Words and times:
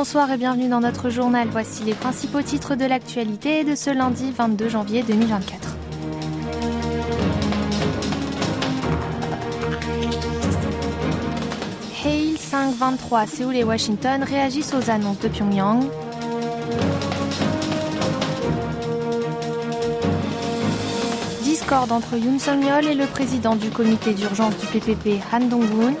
bonsoir 0.00 0.32
et 0.32 0.38
bienvenue 0.38 0.70
dans 0.70 0.80
notre 0.80 1.10
journal. 1.10 1.46
Voici 1.52 1.84
les 1.84 1.92
principaux 1.92 2.40
titres 2.40 2.74
de 2.74 2.86
l'actualité 2.86 3.64
de 3.64 3.74
ce 3.74 3.90
lundi 3.90 4.32
22 4.34 4.66
janvier 4.66 5.02
2024. 5.02 5.76
Hale 12.02 12.38
523, 12.38 13.26
Séoul 13.26 13.56
et 13.56 13.62
Washington 13.62 14.22
réagissent 14.22 14.72
aux 14.72 14.90
annonces 14.90 15.18
de 15.18 15.28
Pyongyang. 15.28 15.84
Discord 21.42 21.92
entre 21.92 22.16
Yoon 22.16 22.38
Song-yeol 22.38 22.86
et 22.86 22.94
le 22.94 23.04
président 23.04 23.54
du 23.54 23.68
comité 23.68 24.14
d'urgence 24.14 24.56
du 24.56 24.64
PPP, 24.64 25.20
Han 25.30 25.40
Dong-hoon. 25.40 25.94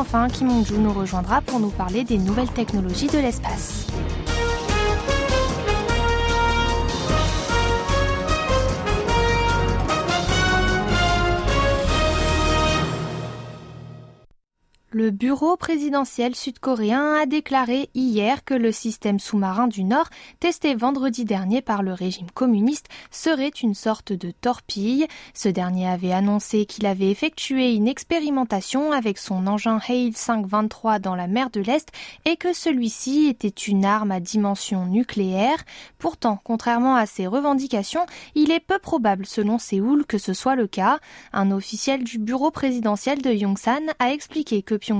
Enfin, 0.00 0.28
Kim 0.28 0.48
nous 0.48 0.92
rejoindra 0.92 1.42
pour 1.42 1.60
nous 1.60 1.68
parler 1.68 2.04
des 2.04 2.18
nouvelles 2.18 2.50
technologies 2.50 3.08
de 3.08 3.18
l'espace. 3.18 3.89
Le 15.10 15.16
bureau 15.16 15.56
présidentiel 15.56 16.36
sud-coréen 16.36 17.14
a 17.14 17.26
déclaré 17.26 17.90
hier 17.96 18.44
que 18.44 18.54
le 18.54 18.70
système 18.70 19.18
sous-marin 19.18 19.66
du 19.66 19.82
Nord, 19.82 20.08
testé 20.38 20.76
vendredi 20.76 21.24
dernier 21.24 21.62
par 21.62 21.82
le 21.82 21.92
régime 21.92 22.30
communiste, 22.30 22.86
serait 23.10 23.48
une 23.48 23.74
sorte 23.74 24.12
de 24.12 24.30
torpille. 24.30 25.08
Ce 25.34 25.48
dernier 25.48 25.88
avait 25.88 26.12
annoncé 26.12 26.64
qu'il 26.64 26.86
avait 26.86 27.10
effectué 27.10 27.74
une 27.74 27.88
expérimentation 27.88 28.92
avec 28.92 29.18
son 29.18 29.48
engin 29.48 29.80
Hale 29.88 30.14
523 30.14 31.00
dans 31.00 31.16
la 31.16 31.26
mer 31.26 31.50
de 31.50 31.60
l'Est 31.60 31.88
et 32.24 32.36
que 32.36 32.52
celui-ci 32.52 33.26
était 33.26 33.48
une 33.48 33.84
arme 33.84 34.12
à 34.12 34.20
dimension 34.20 34.86
nucléaire. 34.86 35.58
Pourtant, 35.98 36.38
contrairement 36.44 36.94
à 36.94 37.06
ces 37.06 37.26
revendications, 37.26 38.06
il 38.36 38.52
est 38.52 38.60
peu 38.60 38.78
probable 38.78 39.26
selon 39.26 39.58
Séoul 39.58 40.06
que 40.06 40.18
ce 40.18 40.34
soit 40.34 40.54
le 40.54 40.68
cas. 40.68 41.00
Un 41.32 41.50
officiel 41.50 42.04
du 42.04 42.20
bureau 42.20 42.52
présidentiel 42.52 43.22
de 43.22 43.32
Yongsan 43.32 43.88
a 43.98 44.12
expliqué 44.12 44.62
que 44.62 44.76
Pyongyang 44.76 44.99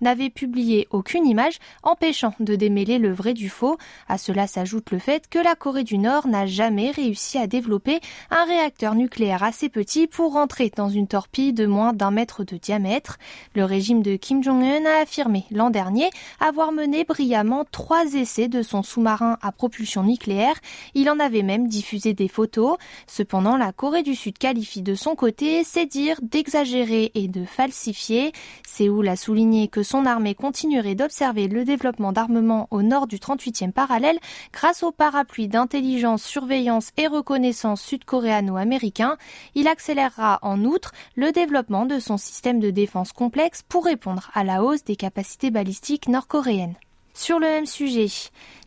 n'avait 0.00 0.30
publié 0.30 0.86
aucune 0.90 1.26
image 1.26 1.58
empêchant 1.82 2.34
de 2.40 2.54
démêler 2.54 2.98
le 2.98 3.12
vrai 3.12 3.34
du 3.34 3.48
faux. 3.48 3.76
À 4.08 4.18
cela 4.18 4.46
s'ajoute 4.46 4.90
le 4.90 4.98
fait 4.98 5.28
que 5.28 5.38
la 5.38 5.54
Corée 5.54 5.84
du 5.84 5.98
Nord 5.98 6.28
n'a 6.28 6.46
jamais 6.46 6.90
réussi 6.90 7.38
à 7.38 7.46
développer 7.46 8.00
un 8.30 8.44
réacteur 8.44 8.94
nucléaire 8.94 9.42
assez 9.42 9.68
petit 9.68 10.06
pour 10.06 10.32
rentrer 10.32 10.70
dans 10.74 10.88
une 10.88 11.08
torpille 11.08 11.52
de 11.52 11.66
moins 11.66 11.92
d'un 11.92 12.10
mètre 12.10 12.44
de 12.44 12.56
diamètre. 12.56 13.18
Le 13.54 13.64
régime 13.64 14.02
de 14.02 14.16
Kim 14.16 14.42
Jong-un 14.42 14.84
a 14.86 15.02
affirmé 15.02 15.44
l'an 15.50 15.70
dernier 15.70 16.08
avoir 16.40 16.72
mené 16.72 17.04
brillamment 17.04 17.64
trois 17.70 18.14
essais 18.14 18.48
de 18.48 18.62
son 18.62 18.82
sous-marin 18.82 19.38
à 19.42 19.52
propulsion 19.52 20.02
nucléaire. 20.02 20.54
Il 20.94 21.10
en 21.10 21.18
avait 21.18 21.42
même 21.42 21.68
diffusé 21.68 22.14
des 22.14 22.28
photos. 22.28 22.76
Cependant, 23.06 23.56
la 23.56 23.72
Corée 23.72 24.02
du 24.02 24.14
Sud 24.14 24.38
qualifie 24.38 24.82
de 24.82 24.94
son 24.94 25.14
côté 25.14 25.64
ces 25.64 25.86
dires 25.86 26.20
d'exagérer 26.22 27.10
et 27.14 27.28
de 27.28 27.44
falsifier. 27.44 28.32
Séoul 28.66 29.08
a 29.08 29.16
a 29.16 29.18
souligné 29.36 29.68
que 29.68 29.82
son 29.82 30.06
armée 30.06 30.34
continuerait 30.34 30.94
d'observer 30.94 31.46
le 31.46 31.66
développement 31.66 32.10
d'armements 32.10 32.68
au 32.70 32.80
nord 32.80 33.06
du 33.06 33.18
38e 33.18 33.70
parallèle 33.70 34.18
grâce 34.50 34.82
au 34.82 34.92
parapluie 34.92 35.46
d'intelligence, 35.46 36.22
surveillance 36.22 36.90
et 36.96 37.06
reconnaissance 37.06 37.82
sud-coréano-américain. 37.82 39.18
Il 39.54 39.68
accélérera 39.68 40.38
en 40.40 40.64
outre 40.64 40.92
le 41.16 41.32
développement 41.32 41.84
de 41.84 41.98
son 41.98 42.16
système 42.16 42.60
de 42.60 42.70
défense 42.70 43.12
complexe 43.12 43.62
pour 43.68 43.84
répondre 43.84 44.30
à 44.32 44.42
la 44.42 44.62
hausse 44.62 44.84
des 44.84 44.96
capacités 44.96 45.50
balistiques 45.50 46.08
nord-coréennes. 46.08 46.76
Sur 47.18 47.38
le 47.38 47.46
même 47.46 47.64
sujet, 47.64 48.08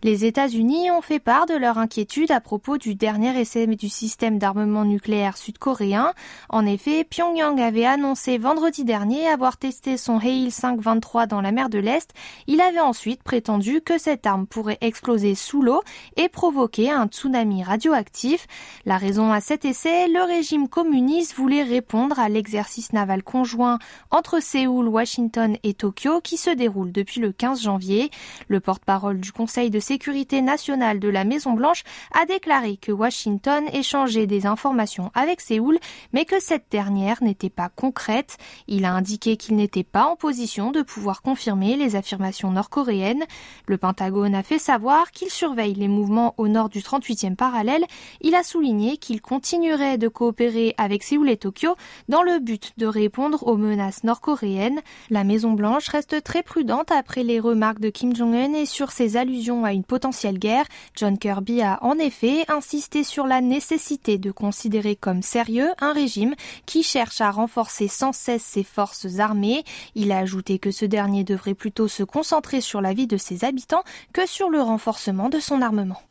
les 0.01 0.25
États-Unis 0.25 0.89
ont 0.89 1.01
fait 1.01 1.19
part 1.19 1.45
de 1.45 1.53
leur 1.53 1.77
inquiétude 1.77 2.31
à 2.31 2.41
propos 2.41 2.79
du 2.79 2.95
dernier 2.95 3.39
essai 3.39 3.67
du 3.67 3.89
système 3.89 4.39
d'armement 4.39 4.85
nucléaire 4.85 5.37
sud-coréen. 5.37 6.13
En 6.49 6.65
effet, 6.65 7.03
Pyongyang 7.03 7.59
avait 7.59 7.85
annoncé 7.85 8.39
vendredi 8.39 8.85
dernier 8.85 9.27
avoir 9.27 9.57
testé 9.57 9.97
son 9.97 10.17
Hale 10.17 10.51
523 10.51 11.27
dans 11.27 11.41
la 11.41 11.51
mer 11.51 11.69
de 11.69 11.77
l'Est. 11.77 12.11
Il 12.47 12.59
avait 12.59 12.79
ensuite 12.79 13.21
prétendu 13.21 13.81
que 13.81 13.99
cette 13.99 14.25
arme 14.25 14.47
pourrait 14.47 14.79
exploser 14.79 15.35
sous 15.35 15.61
l'eau 15.61 15.83
et 16.15 16.27
provoquer 16.27 16.89
un 16.89 17.05
tsunami 17.05 17.61
radioactif. 17.63 18.47
La 18.85 18.97
raison 18.97 19.31
à 19.31 19.41
cet 19.41 19.63
essai, 19.63 20.07
le 20.07 20.23
régime 20.23 20.69
communiste 20.69 21.35
voulait 21.35 21.63
répondre 21.63 22.17
à 22.19 22.29
l'exercice 22.29 22.93
naval 22.93 23.21
conjoint 23.21 23.77
entre 24.09 24.41
Séoul, 24.41 24.87
Washington 24.87 25.57
et 25.61 25.75
Tokyo 25.75 26.19
qui 26.21 26.37
se 26.37 26.49
déroule 26.49 26.91
depuis 26.91 27.19
le 27.19 27.31
15 27.31 27.61
janvier. 27.61 28.09
Le 28.47 28.59
porte-parole 28.59 29.19
du 29.19 29.31
Conseil 29.31 29.69
de 29.69 29.79
sécurité 29.79 30.41
nationale 30.41 30.99
de 30.99 31.09
la 31.09 31.23
Maison-Blanche 31.23 31.83
a 32.19 32.25
déclaré 32.25 32.77
que 32.77 32.91
Washington 32.91 33.65
échangeait 33.73 34.27
des 34.27 34.45
informations 34.45 35.11
avec 35.13 35.41
Séoul, 35.41 35.77
mais 36.13 36.25
que 36.25 36.39
cette 36.39 36.65
dernière 36.71 37.21
n'était 37.23 37.49
pas 37.49 37.69
concrète. 37.69 38.37
Il 38.67 38.85
a 38.85 38.93
indiqué 38.93 39.37
qu'il 39.37 39.55
n'était 39.55 39.83
pas 39.83 40.05
en 40.05 40.15
position 40.15 40.71
de 40.71 40.81
pouvoir 40.81 41.21
confirmer 41.21 41.75
les 41.75 41.95
affirmations 41.95 42.51
nord-coréennes. 42.51 43.25
Le 43.67 43.77
Pentagone 43.77 44.35
a 44.35 44.43
fait 44.43 44.59
savoir 44.59 45.11
qu'il 45.11 45.29
surveille 45.29 45.73
les 45.73 45.87
mouvements 45.87 46.33
au 46.37 46.47
nord 46.47 46.69
du 46.69 46.79
38e 46.79 47.35
parallèle. 47.35 47.85
Il 48.21 48.35
a 48.35 48.43
souligné 48.43 48.97
qu'il 48.97 49.21
continuerait 49.21 49.97
de 49.97 50.07
coopérer 50.07 50.75
avec 50.77 51.03
Séoul 51.03 51.29
et 51.29 51.37
Tokyo 51.37 51.75
dans 52.07 52.23
le 52.23 52.39
but 52.39 52.73
de 52.77 52.85
répondre 52.85 53.45
aux 53.47 53.57
menaces 53.57 54.03
nord-coréennes. 54.03 54.81
La 55.09 55.23
Maison-Blanche 55.23 55.87
reste 55.87 56.23
très 56.23 56.43
prudente 56.43 56.91
après 56.91 57.23
les 57.23 57.39
remarques 57.39 57.79
de 57.79 57.89
Kim 57.89 58.15
Jong 58.15 58.28
et 58.33 58.65
sur 58.65 58.91
ses 58.91 59.17
allusions 59.17 59.65
à 59.65 59.73
une 59.73 59.83
potentielle 59.83 60.37
guerre, 60.37 60.65
John 60.95 61.17
Kirby 61.17 61.61
a 61.61 61.79
en 61.81 61.97
effet 61.97 62.45
insisté 62.47 63.03
sur 63.03 63.25
la 63.25 63.41
nécessité 63.41 64.17
de 64.17 64.31
considérer 64.31 64.95
comme 64.95 65.21
sérieux 65.21 65.69
un 65.79 65.93
régime 65.93 66.35
qui 66.65 66.83
cherche 66.83 67.21
à 67.21 67.31
renforcer 67.31 67.87
sans 67.87 68.13
cesse 68.13 68.43
ses 68.43 68.63
forces 68.63 69.19
armées. 69.19 69.63
Il 69.95 70.11
a 70.11 70.19
ajouté 70.19 70.59
que 70.59 70.71
ce 70.71 70.85
dernier 70.85 71.23
devrait 71.23 71.53
plutôt 71.53 71.87
se 71.87 72.03
concentrer 72.03 72.61
sur 72.61 72.81
la 72.81 72.93
vie 72.93 73.07
de 73.07 73.17
ses 73.17 73.45
habitants 73.45 73.83
que 74.13 74.27
sur 74.27 74.49
le 74.49 74.61
renforcement 74.61 75.29
de 75.29 75.39
son 75.39 75.61
armement. 75.61 76.01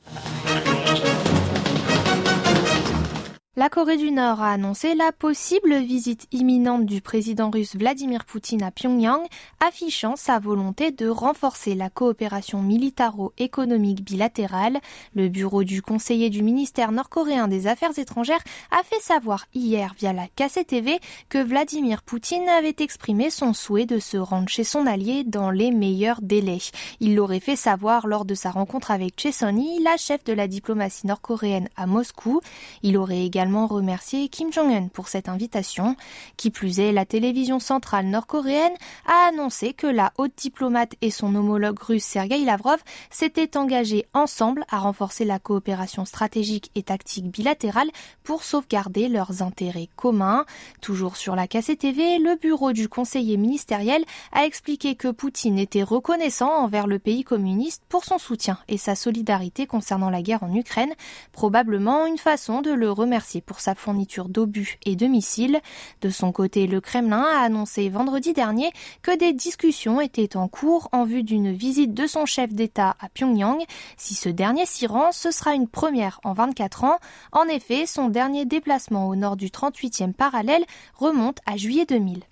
La 3.58 3.68
Corée 3.68 3.96
du 3.96 4.12
Nord 4.12 4.40
a 4.40 4.52
annoncé 4.52 4.94
la 4.94 5.10
possible 5.10 5.74
visite 5.78 6.28
imminente 6.30 6.86
du 6.86 7.00
président 7.00 7.50
russe 7.50 7.74
Vladimir 7.74 8.24
Poutine 8.24 8.62
à 8.62 8.70
Pyongyang, 8.70 9.26
affichant 9.58 10.14
sa 10.14 10.38
volonté 10.38 10.92
de 10.92 11.08
renforcer 11.08 11.74
la 11.74 11.90
coopération 11.90 12.62
militaro-économique 12.62 14.04
bilatérale. 14.04 14.78
Le 15.16 15.26
bureau 15.26 15.64
du 15.64 15.82
conseiller 15.82 16.30
du 16.30 16.44
ministère 16.44 16.92
nord-coréen 16.92 17.48
des 17.48 17.66
Affaires 17.66 17.98
étrangères 17.98 18.44
a 18.70 18.84
fait 18.84 19.00
savoir 19.00 19.46
hier 19.54 19.92
via 19.98 20.12
la 20.12 20.28
KCTV 20.28 21.00
que 21.28 21.42
Vladimir 21.42 22.02
Poutine 22.02 22.48
avait 22.48 22.76
exprimé 22.78 23.28
son 23.28 23.54
souhait 23.54 23.86
de 23.86 23.98
se 23.98 24.18
rendre 24.18 24.48
chez 24.48 24.62
son 24.62 24.86
allié 24.86 25.24
dans 25.24 25.50
les 25.50 25.72
meilleurs 25.72 26.22
délais. 26.22 26.58
Il 27.00 27.16
l'aurait 27.16 27.40
fait 27.40 27.56
savoir 27.56 28.06
lors 28.06 28.24
de 28.24 28.36
sa 28.36 28.52
rencontre 28.52 28.92
avec 28.92 29.20
Chesoni, 29.20 29.82
la 29.82 29.96
chef 29.96 30.22
de 30.22 30.32
la 30.32 30.46
diplomatie 30.46 31.08
nord-coréenne 31.08 31.68
à 31.74 31.86
Moscou. 31.86 32.40
Il 32.84 32.96
aurait 32.96 33.24
également 33.24 33.47
remercier 33.56 34.28
Kim 34.28 34.52
Jong-un 34.52 34.88
pour 34.88 35.08
cette 35.08 35.28
invitation. 35.28 35.96
Qui 36.36 36.50
plus 36.50 36.80
est, 36.80 36.92
la 36.92 37.06
télévision 37.06 37.58
centrale 37.58 38.06
nord-coréenne 38.06 38.74
a 39.06 39.28
annoncé 39.28 39.72
que 39.72 39.86
la 39.86 40.12
haute 40.18 40.32
diplomate 40.36 40.94
et 41.00 41.10
son 41.10 41.34
homologue 41.34 41.78
russe 41.78 42.04
Sergei 42.04 42.44
Lavrov 42.44 42.82
s'étaient 43.10 43.56
engagés 43.56 44.06
ensemble 44.14 44.64
à 44.70 44.78
renforcer 44.78 45.24
la 45.24 45.38
coopération 45.38 46.04
stratégique 46.04 46.70
et 46.74 46.82
tactique 46.82 47.30
bilatérale 47.30 47.90
pour 48.22 48.42
sauvegarder 48.42 49.08
leurs 49.08 49.42
intérêts 49.42 49.88
communs. 49.96 50.44
Toujours 50.80 51.16
sur 51.16 51.34
la 51.34 51.46
KCTV, 51.46 52.18
le 52.18 52.36
bureau 52.36 52.72
du 52.72 52.88
conseiller 52.88 53.36
ministériel 53.36 54.04
a 54.32 54.44
expliqué 54.44 54.94
que 54.94 55.08
Poutine 55.08 55.58
était 55.58 55.82
reconnaissant 55.82 56.50
envers 56.50 56.86
le 56.86 56.98
pays 56.98 57.24
communiste 57.24 57.82
pour 57.88 58.04
son 58.04 58.18
soutien 58.18 58.58
et 58.68 58.78
sa 58.78 58.94
solidarité 58.94 59.66
concernant 59.66 60.10
la 60.10 60.22
guerre 60.22 60.42
en 60.42 60.54
Ukraine, 60.54 60.94
probablement 61.32 62.06
une 62.06 62.18
façon 62.18 62.60
de 62.60 62.70
le 62.70 62.90
remercier 62.90 63.37
pour 63.40 63.60
sa 63.60 63.74
fourniture 63.74 64.28
d'obus 64.28 64.78
et 64.84 64.96
de 64.96 65.06
missiles. 65.06 65.60
De 66.00 66.10
son 66.10 66.32
côté, 66.32 66.66
le 66.66 66.80
Kremlin 66.80 67.22
a 67.22 67.42
annoncé 67.42 67.88
vendredi 67.88 68.32
dernier 68.32 68.70
que 69.02 69.16
des 69.16 69.32
discussions 69.32 70.00
étaient 70.00 70.36
en 70.36 70.48
cours 70.48 70.88
en 70.92 71.04
vue 71.04 71.22
d'une 71.22 71.52
visite 71.52 71.94
de 71.94 72.06
son 72.06 72.26
chef 72.26 72.52
d'État 72.52 72.96
à 73.00 73.08
Pyongyang. 73.08 73.62
Si 73.96 74.14
ce 74.14 74.28
dernier 74.28 74.66
s'y 74.66 74.86
rend, 74.86 75.12
ce 75.12 75.30
sera 75.30 75.54
une 75.54 75.68
première 75.68 76.20
en 76.24 76.32
24 76.32 76.84
ans. 76.84 76.98
En 77.32 77.44
effet, 77.44 77.86
son 77.86 78.08
dernier 78.08 78.44
déplacement 78.44 79.08
au 79.08 79.16
nord 79.16 79.36
du 79.36 79.48
38e 79.48 80.12
parallèle 80.12 80.64
remonte 80.94 81.38
à 81.46 81.56
juillet 81.56 81.86
2000. 81.86 82.22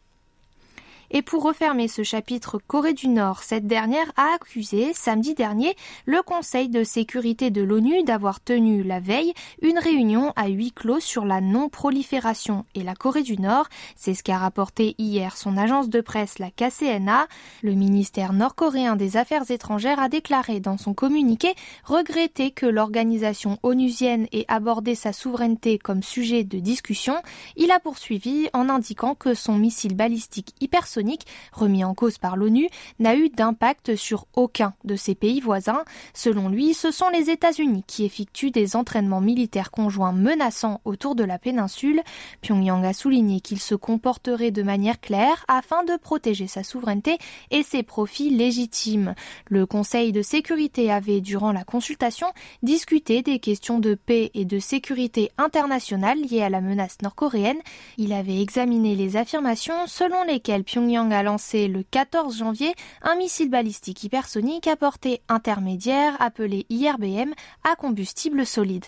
Et 1.16 1.22
pour 1.22 1.44
refermer 1.44 1.88
ce 1.88 2.02
chapitre 2.02 2.58
Corée 2.58 2.92
du 2.92 3.08
Nord, 3.08 3.42
cette 3.42 3.66
dernière 3.66 4.12
a 4.18 4.34
accusé 4.34 4.92
samedi 4.92 5.32
dernier 5.32 5.74
le 6.04 6.20
Conseil 6.20 6.68
de 6.68 6.84
sécurité 6.84 7.48
de 7.50 7.62
l'ONU 7.62 8.02
d'avoir 8.02 8.38
tenu 8.38 8.82
la 8.82 9.00
veille 9.00 9.32
une 9.62 9.78
réunion 9.78 10.34
à 10.36 10.48
huis 10.48 10.72
clos 10.72 11.00
sur 11.00 11.24
la 11.24 11.40
non-prolifération 11.40 12.66
et 12.74 12.82
la 12.82 12.94
Corée 12.94 13.22
du 13.22 13.40
Nord. 13.40 13.66
C'est 13.94 14.12
ce 14.12 14.22
qu'a 14.22 14.36
rapporté 14.36 14.94
hier 14.98 15.38
son 15.38 15.56
agence 15.56 15.88
de 15.88 16.02
presse, 16.02 16.38
la 16.38 16.50
KCNA. 16.50 17.28
Le 17.62 17.72
ministère 17.72 18.34
nord-coréen 18.34 18.94
des 18.96 19.16
Affaires 19.16 19.50
étrangères 19.50 20.00
a 20.00 20.10
déclaré 20.10 20.60
dans 20.60 20.76
son 20.76 20.92
communiqué 20.92 21.54
regretter 21.84 22.50
que 22.50 22.66
l'organisation 22.66 23.58
onusienne 23.62 24.26
ait 24.32 24.44
abordé 24.48 24.94
sa 24.94 25.14
souveraineté 25.14 25.78
comme 25.78 26.02
sujet 26.02 26.44
de 26.44 26.58
discussion. 26.58 27.16
Il 27.56 27.70
a 27.70 27.80
poursuivi 27.80 28.50
en 28.52 28.68
indiquant 28.68 29.14
que 29.14 29.32
son 29.32 29.54
missile 29.54 29.96
balistique 29.96 30.54
hypersonique, 30.60 31.06
remis 31.53 31.85
en 31.85 31.94
cause 31.94 32.19
par 32.19 32.37
l'ONU, 32.37 32.69
n'a 32.99 33.17
eu 33.17 33.29
d'impact 33.29 33.97
sur 33.97 34.26
aucun 34.35 34.75
de 34.85 34.97
ses 34.97 35.14
pays 35.14 35.41
voisins. 35.41 35.85
Selon 36.14 36.49
lui, 36.49 36.75
ce 36.75 36.91
sont 36.91 37.08
les 37.08 37.31
États-Unis 37.31 37.85
qui 37.87 38.05
effectuent 38.05 38.50
des 38.50 38.76
entraînements 38.76 39.20
militaires 39.20 39.70
conjoints 39.70 40.12
menaçants 40.12 40.81
autour 40.85 41.14
de 41.14 41.25
la 41.25 41.38
péninsule. 41.38 42.03
Pyongyang 42.41 42.85
a 42.85 42.93
souligné 42.93 43.41
qu'il 43.41 43.61
se 43.61 43.75
comporterait 43.75 44.50
de 44.50 44.62
manière 44.62 45.00
claire 45.00 45.44
afin 45.49 45.85
de 45.85 45.97
protéger 45.97 46.47
sa 46.47 46.62
souveraineté 46.62 47.19
et 47.50 47.62
ses 47.62 47.82
profits 47.82 48.31
légitimes. 48.31 49.14
Le 49.47 49.67
Conseil 49.67 50.12
de 50.12 50.23
sécurité 50.23 50.91
avait, 50.91 51.20
durant 51.20 51.52
la 51.52 51.64
consultation, 51.64 52.29
discuté 52.62 53.23
des 53.23 53.38
questions 53.38 53.79
de 53.79 53.94
paix 53.94 54.31
et 54.35 54.44
de 54.44 54.59
sécurité 54.59 55.31
internationale 55.38 56.19
liées 56.20 56.43
à 56.43 56.50
la 56.50 56.61
menace 56.61 56.99
nord-coréenne. 57.02 57.59
Il 57.99 58.12
avait 58.12 58.41
examiné 58.41 58.94
les 58.94 59.17
affirmations 59.17 59.87
selon 59.87 60.25
lesquelles 60.25 60.64
Pyongyang 60.64 60.86
a 60.94 61.23
lancé 61.23 61.69
le 61.69 61.83
14 61.83 62.38
janvier 62.38 62.75
un 63.03 63.17
missile 63.17 63.50
balistique 63.50 64.05
hypersonique 64.05 64.67
à 64.67 64.77
portée 64.77 65.21
intermédiaire 65.29 66.17
appelé 66.21 66.67
IRBM 66.71 67.33
à 67.65 67.75
combustible 67.77 68.47
solide. 68.47 68.85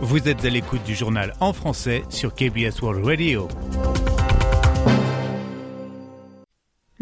Vous 0.00 0.28
êtes 0.28 0.44
à 0.44 0.50
l'écoute 0.50 0.82
du 0.84 0.94
journal 0.94 1.32
en 1.40 1.52
français 1.52 2.02
sur 2.10 2.34
KBS 2.34 2.82
World 2.82 3.04
Radio. 3.04 3.48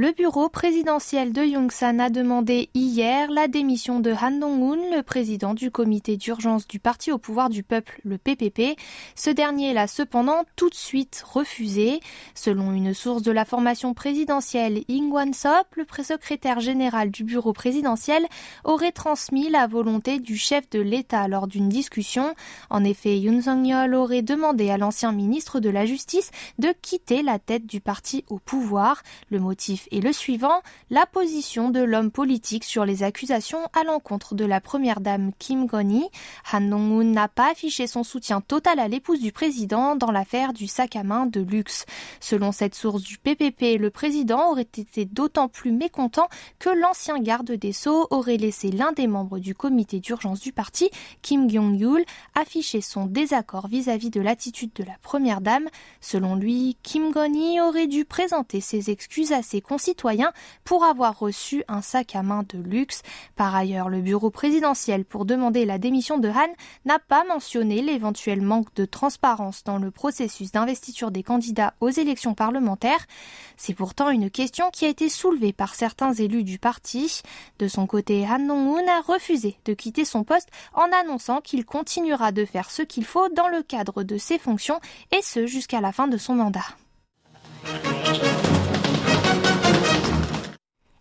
Le 0.03 0.11
bureau 0.11 0.49
présidentiel 0.49 1.33
de 1.33 1.45
Yongsan 1.45 2.01
a 2.01 2.11
demandé 2.11 2.71
hier 2.75 3.31
la 3.31 3.47
démission 3.47 4.01
de 4.01 4.11
Han 4.11 4.33
Dong-un, 4.33 4.97
le 4.97 5.01
président 5.05 5.55
du 5.55 5.71
comité 5.71 6.17
d'urgence 6.17 6.67
du 6.67 6.81
parti 6.81 7.13
au 7.13 7.19
pouvoir 7.19 7.51
du 7.51 7.63
peuple, 7.63 8.01
le 8.03 8.19
PPP. 8.19 8.77
Ce 9.15 9.31
dernier 9.31 9.73
l'a 9.73 9.87
cependant 9.87 10.43
tout 10.57 10.71
de 10.71 10.75
suite 10.75 11.23
refusé. 11.25 12.01
Selon 12.35 12.73
une 12.73 12.95
source 12.95 13.23
de 13.23 13.31
la 13.31 13.45
formation 13.45 13.95
présidentielle, 13.95 14.83
Ing 14.89 15.09
Wan-sop, 15.13 15.69
le 15.77 15.87
secrétaire 16.03 16.59
général 16.59 17.13
du 17.13 17.23
bureau 17.23 17.53
présidentiel, 17.53 18.27
aurait 18.65 18.91
transmis 18.91 19.51
la 19.51 19.69
volonté 19.69 20.19
du 20.19 20.37
chef 20.37 20.69
de 20.71 20.81
l'État 20.81 21.29
lors 21.29 21.47
d'une 21.47 21.69
discussion. 21.69 22.35
En 22.71 22.83
effet, 22.83 23.21
Yoon 23.21 23.43
Song-yeol 23.43 23.95
aurait 23.95 24.23
demandé 24.23 24.69
à 24.69 24.79
l'ancien 24.79 25.13
ministre 25.13 25.61
de 25.61 25.71
la 25.71 25.87
Justice 25.87 26.33
de 26.59 26.75
quitter 26.83 27.23
la 27.23 27.39
tête 27.39 27.67
du 27.67 27.81
parti 27.81 28.25
au 28.29 28.41
pouvoir. 28.41 29.05
Le 29.31 29.39
motif 29.39 29.87
et 29.93 30.00
le 30.00 30.12
suivant, 30.12 30.62
la 30.91 31.06
position 31.06 31.69
de 31.69 31.81
l'homme 31.81 32.11
politique 32.11 32.65
sur 32.65 32.85
les 32.85 33.03
accusations 33.03 33.61
à 33.75 33.85
l'encontre 33.85 34.35
de 34.35 34.44
la 34.44 34.61
première 34.61 35.00
dame 35.00 35.33
Kim 35.39 35.67
Goni. 35.67 36.09
Han 36.53 36.62
Dong-un 36.62 37.05
n'a 37.05 37.29
pas 37.29 37.50
affiché 37.50 37.87
son 37.87 38.03
soutien 38.03 38.41
total 38.41 38.79
à 38.79 38.89
l'épouse 38.89 39.21
du 39.21 39.33
président 39.33 39.94
dans 39.94 40.11
l'affaire 40.11 40.55
du 40.55 40.67
sac 40.67 40.97
à 40.97 41.03
main 41.03 41.27
de 41.27 41.41
luxe. 41.41 41.85
Selon 42.21 42.53
cette 42.53 42.75
source 42.75 43.03
du 43.03 43.19
PPP, 43.19 43.79
le 43.79 43.91
président 43.91 44.50
aurait 44.50 44.62
été 44.62 45.05
d'autant 45.05 45.49
plus 45.49 45.73
mécontent 45.73 46.29
que 46.59 46.71
l'ancien 46.71 47.19
garde 47.21 47.53
des 47.53 47.73
Sceaux 47.73 48.06
aurait 48.11 48.39
laissé 48.39 48.71
l'un 48.71 48.93
des 48.93 49.06
membres 49.06 49.39
du 49.39 49.55
comité 49.55 50.00
d'urgence 50.00 50.41
du 50.41 50.53
parti, 50.53 50.91
Kim 51.21 51.49
Gyong-yul, 51.49 52.05
afficher 52.35 52.81
son 52.81 53.05
désaccord 53.05 53.69
vis-à-vis 53.69 54.11
de 54.11 54.23
l'attitude 54.23 54.73
de 54.75 54.85
la 54.85 54.97
première 55.03 55.43
dame. 55.43 55.69
Selon 56.00 56.35
lui, 56.35 56.79
Kim 56.83 57.12
Goni 57.12 57.61
aurait 57.61 57.87
dû 57.87 58.06
présenter 58.06 58.62
ses 58.62 58.91
excuses 58.91 59.33
à 59.33 59.43
ses 59.43 59.61
concitoyens 59.73 60.35
pour 60.65 60.85
avoir 60.85 61.19
reçu 61.19 61.65
un 61.67 61.81
sac 61.81 62.15
à 62.15 62.23
main 62.23 62.45
de 62.47 62.59
luxe. 62.59 63.01
Par 63.37 63.55
ailleurs, 63.55 63.89
le 63.89 64.03
bureau 64.03 64.29
présidentiel 64.29 65.07
pour 65.07 65.25
demander 65.25 65.65
la 65.65 65.79
démission 65.79 66.19
de 66.19 66.29
Han 66.29 66.55
n'a 66.85 66.99
pas 66.99 67.25
mentionné 67.25 67.81
l'éventuel 67.81 68.43
manque 68.43 68.75
de 68.75 68.85
transparence 68.85 69.65
dans 69.65 69.79
le 69.79 69.91
processus 69.91 70.53
d'investiture 70.53 71.11
des 71.11 71.23
candidats 71.23 71.73
aux 71.81 71.89
élections 71.89 72.35
parlementaires. 72.35 73.07
C'est 73.57 73.73
pourtant 73.73 74.11
une 74.11 74.29
question 74.29 74.69
qui 74.71 74.85
a 74.85 74.89
été 74.89 75.09
soulevée 75.09 75.55
par 75.55 75.75
certains 75.75 76.13
élus 76.13 76.45
du 76.45 76.59
parti. 76.59 77.23
De 77.59 77.67
son 77.67 77.87
côté, 77.87 78.27
Han 78.29 78.41
Dong-un 78.41 78.87
a 78.89 79.01
refusé 79.01 79.57
de 79.65 79.73
quitter 79.73 80.05
son 80.05 80.23
poste 80.23 80.51
en 80.75 80.89
annonçant 81.01 81.41
qu'il 81.41 81.65
continuera 81.65 82.31
de 82.31 82.45
faire 82.45 82.71
ce 82.71 82.83
qu'il 82.83 83.07
faut 83.07 83.31
dans 83.31 83.49
le 83.49 83.63
cadre 83.63 84.03
de 84.03 84.19
ses 84.19 84.39
fonctions 84.39 84.81
et 85.13 85.23
ce 85.23 85.47
jusqu'à 85.47 85.81
la 85.81 85.93
fin 85.93 86.09
de 86.09 86.19
son 86.19 86.35
mandat. 86.35 86.77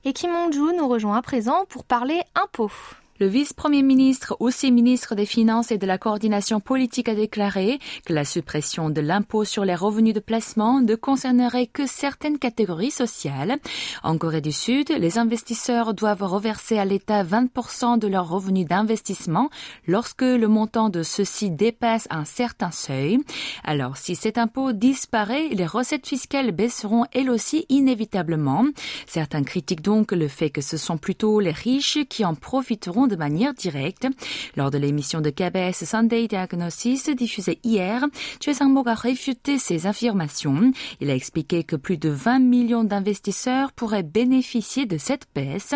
Et 0.04 0.14
Kim 0.14 0.32
nous 0.76 0.88
rejoint 0.88 1.18
à 1.18 1.22
présent 1.22 1.66
pour 1.70 1.84
parler 1.84 2.22
impôts. 2.34 2.72
Le 3.22 3.28
vice-premier 3.28 3.84
ministre, 3.84 4.36
aussi 4.40 4.72
ministre 4.72 5.14
des 5.14 5.28
Finances 5.28 5.70
et 5.70 5.78
de 5.78 5.86
la 5.86 6.00
coordination 6.00 6.60
politique, 6.60 7.08
a 7.08 7.14
déclaré 7.14 7.78
que 8.08 8.14
la 8.14 8.26
suppression 8.26 8.90
de 8.90 9.00
l'impôt 9.00 9.46
sur 9.46 9.64
les 9.64 9.76
revenus 9.76 10.16
de 10.16 10.20
placement 10.20 10.82
ne 10.82 10.96
concernerait 10.96 11.68
que 11.68 11.86
certaines 11.86 12.40
catégories 12.40 12.90
sociales. 12.90 13.60
En 14.02 14.18
Corée 14.18 14.42
du 14.42 14.52
Sud, 14.52 14.90
les 14.90 15.20
investisseurs 15.20 15.94
doivent 15.94 16.24
reverser 16.24 16.80
à 16.80 16.86
l'État 16.86 17.24
20% 17.24 18.00
de 18.00 18.08
leurs 18.08 18.28
revenus 18.28 18.66
d'investissement 18.66 19.52
lorsque 19.86 20.24
le 20.24 20.48
montant 20.48 20.90
de 20.90 21.04
ceux-ci 21.04 21.52
dépasse 21.52 22.08
un 22.10 22.26
certain 22.26 22.72
seuil. 22.72 23.20
Alors, 23.64 23.98
si 23.98 24.16
cet 24.16 24.40
impôt 24.40 24.72
disparaît, 24.72 25.50
les 25.50 25.68
recettes 25.68 26.08
fiscales 26.08 26.54
baisseront 26.54 27.06
elles 27.12 27.30
aussi 27.30 27.68
inévitablement. 27.70 28.66
Certains 29.06 29.44
critiquent 29.44 29.84
donc 29.84 30.12
le 30.12 30.28
fait 30.28 30.50
que 30.50 30.62
ce 30.62 30.78
sont 30.78 30.98
plutôt 30.98 31.40
les 31.40 31.52
riches 31.52 32.00
qui 32.10 32.26
en 32.26 32.34
profiteront 32.34 33.11
de 33.12 33.16
manière 33.16 33.54
directe. 33.54 34.08
Lors 34.56 34.72
de 34.72 34.78
l'émission 34.78 35.22
de 35.22 35.30
KBS 35.30 35.86
Sunday 35.86 36.28
Diagnosis 36.28 37.10
diffusée 37.10 37.60
hier, 37.64 38.06
Choi 38.44 38.54
Sang-mok 38.54 38.88
a 38.88 38.96
réfuté 38.96 39.60
ces 39.60 39.86
affirmations. 39.86 40.72
Il 41.00 41.10
a 41.10 41.16
expliqué 41.16 41.64
que 41.64 41.76
plus 41.76 41.98
de 41.98 42.10
20 42.10 42.40
millions 42.40 42.84
d'investisseurs 42.84 43.72
pourraient 43.74 44.04
bénéficier 44.04 44.86
de 44.86 44.98
cette 44.98 45.28
baisse. 45.36 45.76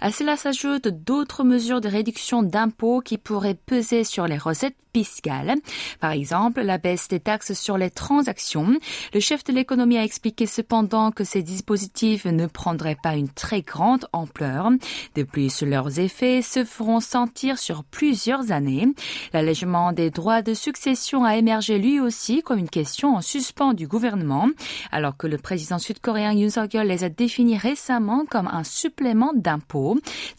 À 0.00 0.12
cela 0.12 0.36
s'ajoutent 0.36 0.88
d'autres 0.88 1.44
mesures 1.44 1.80
de 1.80 1.88
réduction 1.88 2.42
d'impôts 2.42 3.00
qui 3.00 3.18
pourraient 3.18 3.58
peser 3.66 4.04
sur 4.04 4.26
les 4.26 4.38
recettes 4.38 4.76
fiscales. 4.96 5.56
Par 6.00 6.12
exemple, 6.12 6.62
la 6.62 6.78
baisse 6.78 7.08
des 7.08 7.20
taxes 7.20 7.52
sur 7.52 7.76
les 7.76 7.90
transactions. 7.90 8.78
Le 9.12 9.20
chef 9.20 9.44
de 9.44 9.52
l'économie 9.52 9.98
a 9.98 10.04
expliqué 10.04 10.46
cependant 10.46 11.10
que 11.10 11.22
ces 11.22 11.42
dispositifs 11.42 12.24
ne 12.24 12.46
prendraient 12.46 12.96
pas 13.02 13.14
une 13.14 13.28
très 13.28 13.60
grande 13.60 14.06
ampleur. 14.14 14.70
De 15.14 15.22
plus, 15.22 15.60
leurs 15.62 16.00
effets 16.00 16.40
se 16.40 16.64
feront 16.66 17.00
sentir 17.00 17.58
sur 17.58 17.84
plusieurs 17.84 18.52
années. 18.52 18.88
L'allègement 19.32 19.92
des 19.92 20.10
droits 20.10 20.42
de 20.42 20.54
succession 20.54 21.24
a 21.24 21.36
émergé 21.36 21.78
lui 21.78 22.00
aussi 22.00 22.42
comme 22.42 22.58
une 22.58 22.68
question 22.68 23.16
en 23.16 23.20
suspens 23.20 23.72
du 23.72 23.86
gouvernement, 23.86 24.48
alors 24.92 25.16
que 25.16 25.26
le 25.26 25.38
président 25.38 25.78
sud-coréen 25.78 26.32
Yoon 26.32 26.50
Suk-yeol 26.50 26.86
les 26.86 27.04
a 27.04 27.08
définis 27.08 27.56
récemment 27.56 28.24
comme 28.28 28.48
un 28.48 28.64
supplément 28.64 29.32
d'impôt. 29.34 29.96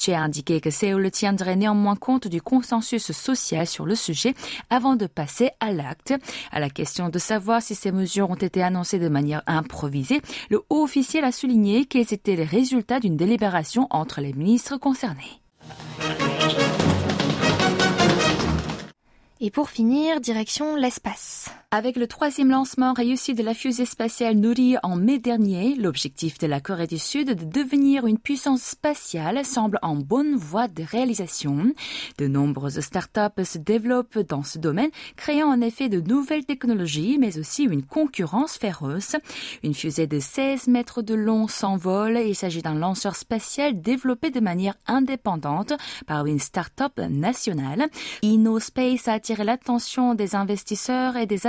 A 0.08 0.22
indiqué 0.22 0.62
que 0.62 0.70
Séoul 0.70 1.12
tiendrait 1.12 1.58
néanmoins 1.58 1.98
compte 1.98 2.28
du 2.28 2.42
consensus 2.42 3.12
social 3.12 3.68
sur 3.68 3.86
le 3.86 3.94
sujet 3.94 4.36
avant 4.70 4.96
de 4.96 5.06
passer 5.06 5.52
à 5.60 5.72
l'acte. 5.72 6.14
À 6.52 6.60
la 6.60 6.70
question 6.70 7.10
de 7.10 7.20
savoir 7.20 7.62
si 7.62 7.76
ces 7.76 7.92
mesures 7.92 8.30
ont 8.30 8.36
été 8.36 8.64
annoncées 8.64 9.00
de 9.00 9.10
manière 9.10 9.44
improvisée, 9.48 10.22
le 10.50 10.62
haut 10.70 10.84
officiel 10.84 11.26
a 11.26 11.32
souligné 11.32 11.86
qu'elles 11.86 12.14
étaient 12.14 12.36
les 12.36 12.46
résultats 12.46 13.00
d'une 13.00 13.18
délibération 13.18 13.88
entre 13.90 14.22
les 14.22 14.34
ministres 14.34 14.78
concernés. 14.78 15.42
Et 19.40 19.52
pour 19.52 19.70
finir, 19.70 20.20
direction 20.20 20.76
l'espace. 20.76 21.50
Avec 21.72 21.98
le 21.98 22.08
troisième 22.08 22.50
lancement 22.50 22.94
réussi 22.94 23.34
de 23.34 23.44
la 23.44 23.54
fusée 23.54 23.84
spatiale 23.84 24.38
Nuri 24.38 24.78
en 24.84 24.96
mai 24.96 25.20
dernier, 25.20 25.76
l'objectif 25.76 26.38
de 26.38 26.48
la 26.48 26.62
Corée 26.62 26.88
du 26.88 26.98
Sud 26.98 27.28
de 27.28 27.44
devenir 27.44 28.08
une 28.08 28.20
puissance 28.20 28.62
spatiale 28.62 29.44
semble 29.44 29.78
en 29.82 29.98
bonne 29.98 30.38
voie 30.38 30.70
de 30.70 30.82
réalisation. 30.82 31.74
De 32.20 32.28
nombreuses 32.28 32.80
startups 32.80 33.44
se 33.44 33.58
développent 33.58 34.18
dans 34.18 34.44
ce 34.44 34.60
domaine, 34.60 34.92
créant 35.18 35.50
en 35.50 35.60
effet 35.60 35.90
de 35.90 36.00
nouvelles 36.00 36.46
technologies, 36.46 37.18
mais 37.20 37.38
aussi 37.38 37.66
une 37.66 37.84
concurrence 37.84 38.56
féroce. 38.56 39.18
Une 39.62 39.74
fusée 39.74 40.08
de 40.08 40.22
16 40.22 40.70
mètres 40.70 41.02
de 41.02 41.16
long 41.16 41.50
s'envole. 41.50 42.18
Il 42.26 42.36
s'agit 42.36 42.62
d'un 42.62 42.76
lanceur 42.76 43.18
spatial 43.18 43.82
développé 43.82 44.30
de 44.30 44.40
manière 44.40 44.76
indépendante 44.88 45.74
par 46.06 46.28
une 46.28 46.40
startup 46.40 46.98
nationale. 47.10 47.88
InnoSpace 48.24 49.10
a 49.10 49.14
attiré 49.16 49.44
l'attention 49.44 50.16
des 50.16 50.34
investisseurs 50.34 51.18
et 51.18 51.26
des 51.26 51.46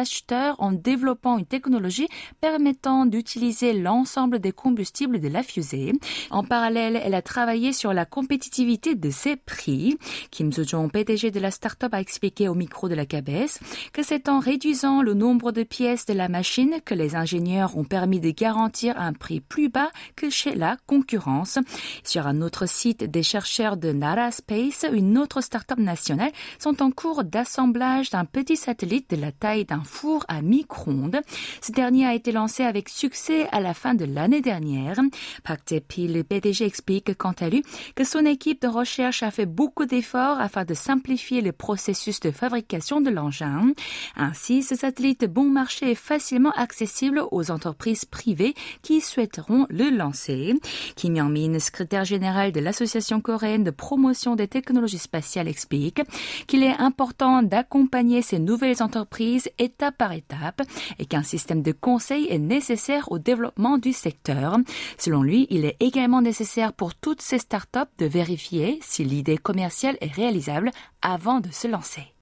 en 0.59 0.73
développant 0.73 1.39
une 1.39 1.47
technologie 1.47 2.09
permettant 2.41 3.07
d'utiliser 3.07 3.73
l'ensemble 3.73 4.39
des 4.39 4.53
combustibles 4.53 5.21
de 5.21 5.29
la 5.29 5.43
fusée. 5.43 5.93
En 6.31 6.45
parallèle, 6.45 7.01
elle 7.03 7.15
a 7.15 7.23
travaillé 7.23 7.73
sur 7.73 7.93
la 7.93 8.05
compétitivité 8.05 8.95
de 8.95 9.11
ses 9.11 9.37
prix. 9.37 9.99
Kim 10.31 10.53
Soo-jong, 10.53 10.91
PDG 10.91 11.31
de 11.31 11.41
la 11.41 11.51
start-up, 11.51 11.95
a 11.95 12.01
expliqué 12.01 12.49
au 12.49 12.55
micro 12.55 12.89
de 12.89 12.95
la 12.95 13.07
KBS 13.07 13.59
que 13.93 14.03
c'est 14.03 14.29
en 14.29 14.39
réduisant 14.39 15.03
le 15.03 15.15
nombre 15.15 15.53
de 15.53 15.63
pièces 15.63 16.07
de 16.07 16.15
la 16.15 16.29
machine 16.29 16.81
que 16.85 16.95
les 16.95 17.15
ingénieurs 17.15 17.77
ont 17.77 17.85
permis 17.85 18.21
de 18.21 18.31
garantir 18.31 18.99
un 18.99 19.13
prix 19.13 19.41
plus 19.41 19.69
bas 19.69 19.91
que 20.17 20.31
chez 20.31 20.55
la 20.55 20.77
concurrence. 20.87 21.59
Sur 22.05 22.27
un 22.27 22.43
autre 22.43 22.67
site, 22.67 23.05
des 23.05 23.23
chercheurs 23.23 23.77
de 23.77 23.93
Nara 23.93 24.31
Space, 24.31 24.87
une 24.93 25.19
autre 25.19 25.41
start-up 25.41 25.79
nationale, 25.79 26.33
sont 26.59 26.83
en 26.83 26.91
cours 26.91 27.25
d'assemblage 27.25 28.11
d'un 28.11 28.25
petit 28.25 28.57
satellite 28.57 29.11
de 29.11 29.17
la 29.17 29.33
taille 29.33 29.65
d'un 29.65 29.85
four 29.99 30.25
à 30.29 30.43
micro-ondes. 30.43 31.21
Ce 31.61 31.73
dernier 31.73 32.07
a 32.07 32.15
été 32.15 32.31
lancé 32.31 32.63
avec 32.63 32.89
succès 32.89 33.49
à 33.51 33.59
la 33.59 33.75
fin 33.75 33.95
de 33.95 34.05
l'année 34.05 34.41
dernière. 34.41 35.01
Park 35.43 35.63
Jae-pi, 35.69 36.07
le 36.07 36.23
PDG, 36.23 36.65
explique 36.65 37.17
quant 37.19 37.35
à 37.41 37.49
lui 37.49 37.65
que 37.97 38.05
son 38.05 38.25
équipe 38.25 38.63
de 38.63 38.69
recherche 38.69 39.25
a 39.25 39.33
fait 39.33 39.45
beaucoup 39.45 39.87
d'efforts 39.87 40.39
afin 40.41 40.65
de 40.65 40.73
simplifier 40.75 41.41
le 41.41 41.51
processus 41.51 42.21
de 42.21 42.31
fabrication 42.31 43.01
de 43.01 43.11
l'engin. 43.11 43.73
Ainsi, 44.15 44.63
ce 44.63 44.77
satellite 44.77 45.25
bon 45.25 45.51
marché 45.51 45.91
est 45.91 45.97
facilement 45.97 46.53
accessible 46.53 47.25
aux 47.33 47.51
entreprises 47.51 48.05
privées 48.05 48.55
qui 48.83 49.01
souhaiteront 49.01 49.67
le 49.69 49.91
lancer. 49.91 50.55
Kim 50.95 51.17
Yang-min, 51.17 51.59
secrétaire 51.59 52.05
général 52.05 52.53
de 52.53 52.61
l'Association 52.61 53.21
coréenne 53.21 53.65
de 53.65 53.73
promotion 53.73 54.37
des 54.37 54.47
technologies 54.47 54.99
spatiales, 54.99 55.49
explique 55.49 56.03
qu'il 56.47 56.63
est 56.63 56.79
important 56.79 57.43
d'accompagner 57.43 58.23
ces 58.23 58.39
nouvelles 58.39 58.81
entreprises 58.81 59.51
par 59.93 60.13
étape 60.13 60.63
et 60.99 61.07
qu'un 61.07 61.23
système 61.23 61.63
de 61.63 61.73
conseil 61.73 62.27
est 62.31 62.39
nécessaire 62.39 63.11
au 63.11 63.19
développement 63.19 63.79
du 63.79 63.93
secteur. 63.93 64.57
Selon 64.99 65.23
lui, 65.23 65.47
il 65.51 65.65
est 65.65 65.77
également 65.81 66.23
nécessaire 66.23 66.73
pour 66.73 66.95
toutes 66.95 67.23
ces 67.23 67.39
startups 67.39 67.79
de 67.99 68.07
vérifier 68.07 68.79
si 68.83 69.05
l'idée 69.05 69.39
commerciale 69.39 69.97
est 70.01 70.13
réalisable 70.13 70.71
avant 71.03 71.41
de 71.41 71.51
se 71.51 71.69
lancer. 71.69 72.15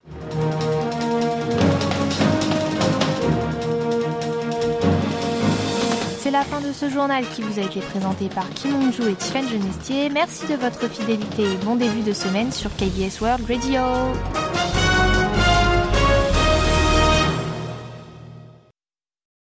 C'est 6.27 6.33
la 6.33 6.43
fin 6.43 6.61
de 6.61 6.73
ce 6.73 6.91
journal 6.91 7.25
qui 7.29 7.43
vous 7.43 7.61
a 7.61 7.63
été 7.63 7.79
présenté 7.79 8.29
par 8.29 8.51
Kim 8.51 8.91
et 8.91 9.15
Tiffany 9.15 9.49
Genestier. 9.49 10.09
Merci 10.11 10.47
de 10.49 10.55
votre 10.55 10.89
fidélité 10.89 11.45
et 11.45 11.57
bon 11.65 11.77
début 11.77 12.03
de 12.03 12.13
semaine 12.13 12.51
sur 12.51 12.75
KBS 12.75 13.21
World 13.21 13.49
Radio. 13.49 14.46